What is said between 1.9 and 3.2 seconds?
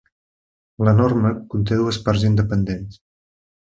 parts independents.